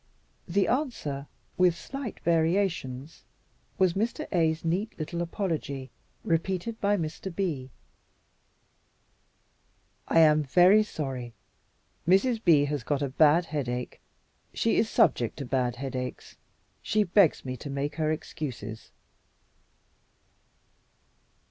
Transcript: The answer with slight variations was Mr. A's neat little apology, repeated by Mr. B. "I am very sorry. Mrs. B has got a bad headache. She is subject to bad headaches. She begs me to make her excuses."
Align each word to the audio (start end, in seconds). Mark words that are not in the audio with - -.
The 0.47 0.67
answer 0.67 1.27
with 1.57 1.75
slight 1.77 2.21
variations 2.21 3.23
was 3.77 3.93
Mr. 3.93 4.25
A's 4.31 4.65
neat 4.65 4.97
little 4.97 5.21
apology, 5.21 5.91
repeated 6.23 6.81
by 6.81 6.97
Mr. 6.97 7.29
B. 7.35 7.69
"I 10.07 10.17
am 10.21 10.41
very 10.41 10.81
sorry. 10.81 11.33
Mrs. 12.07 12.43
B 12.43 12.65
has 12.65 12.81
got 12.81 13.03
a 13.03 13.09
bad 13.09 13.45
headache. 13.45 14.01
She 14.55 14.77
is 14.77 14.89
subject 14.89 15.37
to 15.37 15.45
bad 15.45 15.75
headaches. 15.75 16.35
She 16.81 17.03
begs 17.03 17.45
me 17.45 17.55
to 17.57 17.69
make 17.69 17.97
her 17.97 18.11
excuses." 18.11 18.89